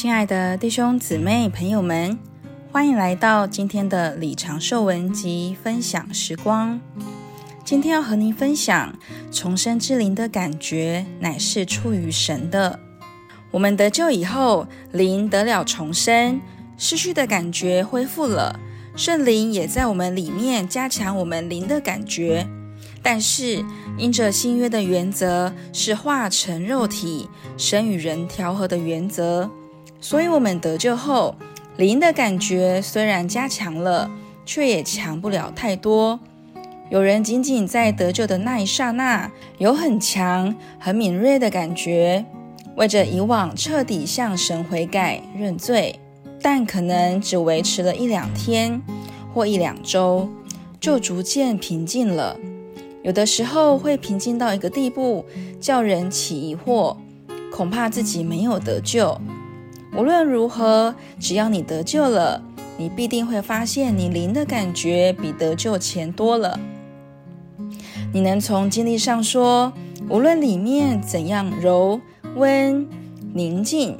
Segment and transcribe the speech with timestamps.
[0.00, 2.16] 亲爱的弟兄姊妹、朋友们，
[2.70, 6.80] 欢迎来到今天的李长寿文集分享时光。
[7.64, 8.96] 今天要和您分享
[9.32, 12.78] 重生之灵的感觉，乃是出于神的。
[13.50, 16.40] 我们得救以后，灵得了重生，
[16.76, 18.60] 失去的感觉恢复了，
[18.94, 22.46] 圣灵也在我们里面加强我们灵的感觉。
[23.02, 23.64] 但是，
[23.96, 29.50] 因着新约的原则是化成肉体，神与人调和的原则，
[30.00, 31.34] 所以我们得救后，
[31.76, 34.10] 灵的感觉虽然加强了，
[34.46, 36.20] 却也强不了太多。
[36.90, 42.24] 有人仅仅在得救的那一刹那，有很强、很敏锐的感觉，
[42.76, 45.98] 为着以往彻底向神悔改认罪，
[46.40, 48.80] 但可能只维持了一两天
[49.34, 50.28] 或一两周，
[50.80, 52.36] 就逐渐平静了。
[53.02, 55.26] 有的时候会平静到一个地步，
[55.60, 56.96] 叫人起疑惑，
[57.52, 59.20] 恐怕自己没有得救。
[59.98, 62.40] 无论如何，只要你得救了，
[62.76, 66.60] 你必定会发现你灵的感觉比得救前多了。
[68.12, 69.72] 你能从经历上说，
[70.08, 72.00] 无论里面怎样柔
[72.36, 72.86] 温
[73.34, 73.98] 宁静，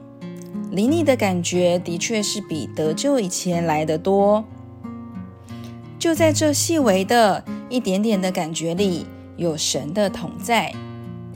[0.71, 4.45] 灵里的感觉的确是比得救以前来得多。
[5.99, 7.45] 就在这细微的。
[7.71, 9.05] 一点点的感觉里
[9.37, 10.73] 有神的同在。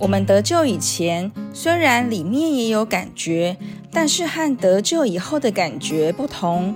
[0.03, 3.57] 我们得救以前，虽然里面也有感觉，
[3.93, 6.75] 但是和得救以后的感觉不同。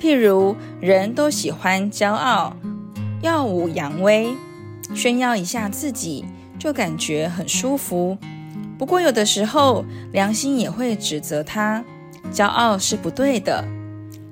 [0.00, 2.56] 譬如，人都喜欢骄傲、
[3.22, 4.30] 耀武扬威，
[4.96, 6.24] 炫耀一下自己，
[6.58, 8.18] 就感觉很舒服。
[8.76, 11.84] 不过，有的时候良心也会指责他，
[12.32, 13.64] 骄傲是不对的。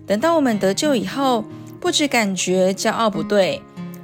[0.09, 1.45] 等到我们得救以后，
[1.79, 3.63] 不只感觉骄傲不对。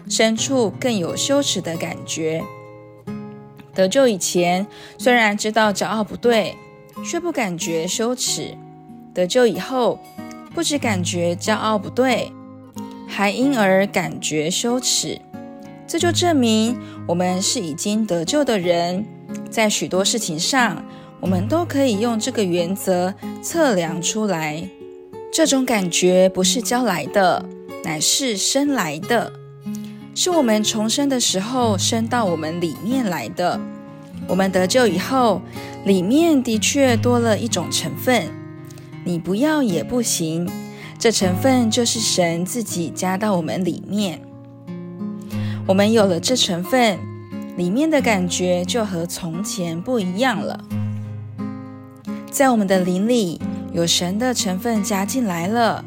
[0.08, 2.44] 深处更有羞耻的感觉。
[3.74, 4.66] 得救以前，
[4.98, 6.54] 虽然知道骄傲不对，
[7.04, 8.56] 却不感觉羞耻；
[9.12, 9.98] 得救以后，
[10.54, 12.30] 不只感觉骄傲不对，
[13.08, 15.20] 还因而感觉羞耻。
[15.86, 19.04] 这就证明我们是已经得救的人，
[19.50, 20.84] 在许多事情上，
[21.20, 24.66] 我们都可以用这个原则测量出来。
[25.32, 27.44] 这种感觉不是教来的，
[27.82, 29.32] 乃是生来的。
[30.14, 33.60] 是我们重生的时候生到我们里面来的。
[34.28, 35.42] 我们得救以后，
[35.84, 38.28] 里面的确多了一种成分，
[39.04, 40.48] 你不要也不行。
[40.98, 44.20] 这成分就是神自己加到我们里面。
[45.66, 46.98] 我们有了这成分，
[47.56, 50.64] 里面的感觉就和从前不一样了。
[52.30, 53.40] 在我们的灵里，
[53.72, 55.84] 有神的成分加进来了。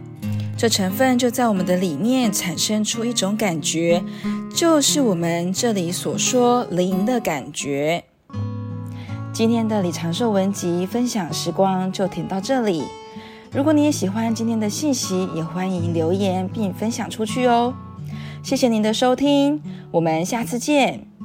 [0.58, 4.04] 这成分就在我们的里面产生出一种感觉，
[4.56, 8.04] 就是我们这里所说灵的感觉。
[9.32, 12.84] 今天的李长寿文集分享时光就停到这里。
[13.52, 17.72] 如果你也喜欢今天的信息，也欢迎留言并分享出去哦。
[18.42, 21.17] 谢谢您的收听，我们下次见。